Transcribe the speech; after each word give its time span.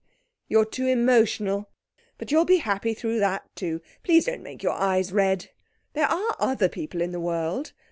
'You're 0.47 0.65
too 0.65 0.87
emotional, 0.87 1.69
but 2.17 2.31
you'll 2.31 2.43
be 2.43 2.57
happy 2.57 2.95
through 2.95 3.19
that 3.19 3.43
too. 3.55 3.81
Please 4.01 4.25
don't 4.25 4.41
make 4.41 4.63
your 4.63 4.71
eyes 4.73 5.11
red. 5.13 5.51
There 5.93 6.07
are 6.07 6.35
other 6.39 6.69
people 6.69 7.01
in 7.01 7.11
the 7.11 7.19
world. 7.19 7.73